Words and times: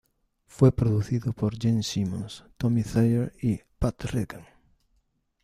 Fue 0.47 0.71
producido 0.71 1.31
por 1.31 1.55
Gene 1.59 1.83
Simmons, 1.83 2.43
Tommy 2.57 2.81
Thayer 2.81 3.33
y 3.39 3.59
Pat 3.77 4.03
Regan. 4.05 4.47